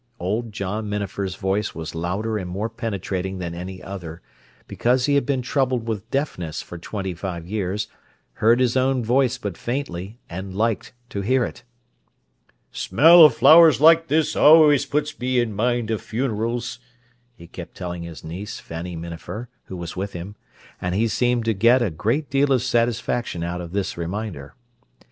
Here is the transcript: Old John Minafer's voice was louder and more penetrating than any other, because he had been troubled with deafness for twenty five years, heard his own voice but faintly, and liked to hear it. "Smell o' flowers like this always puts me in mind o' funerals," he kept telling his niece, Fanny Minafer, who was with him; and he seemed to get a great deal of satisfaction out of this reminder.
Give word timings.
Old 0.19 0.51
John 0.51 0.89
Minafer's 0.89 1.35
voice 1.35 1.75
was 1.75 1.93
louder 1.93 2.39
and 2.39 2.49
more 2.49 2.69
penetrating 2.69 3.37
than 3.37 3.53
any 3.53 3.83
other, 3.83 4.23
because 4.67 5.05
he 5.05 5.13
had 5.13 5.27
been 5.27 5.43
troubled 5.43 5.87
with 5.87 6.09
deafness 6.09 6.59
for 6.59 6.79
twenty 6.79 7.13
five 7.13 7.45
years, 7.45 7.87
heard 8.33 8.59
his 8.59 8.75
own 8.75 9.03
voice 9.03 9.37
but 9.37 9.55
faintly, 9.59 10.17
and 10.27 10.55
liked 10.55 10.93
to 11.09 11.21
hear 11.21 11.45
it. 11.45 11.61
"Smell 12.71 13.21
o' 13.21 13.29
flowers 13.29 13.79
like 13.79 14.07
this 14.07 14.35
always 14.35 14.87
puts 14.87 15.19
me 15.19 15.39
in 15.39 15.53
mind 15.53 15.91
o' 15.91 15.99
funerals," 15.99 16.79
he 17.35 17.45
kept 17.45 17.75
telling 17.77 18.01
his 18.01 18.23
niece, 18.23 18.59
Fanny 18.59 18.95
Minafer, 18.95 19.49
who 19.65 19.77
was 19.77 19.95
with 19.95 20.13
him; 20.13 20.35
and 20.81 20.95
he 20.95 21.07
seemed 21.07 21.45
to 21.45 21.53
get 21.53 21.83
a 21.83 21.91
great 21.91 22.27
deal 22.27 22.51
of 22.51 22.63
satisfaction 22.63 23.43
out 23.43 23.61
of 23.61 23.71
this 23.71 23.95
reminder. 23.99 24.55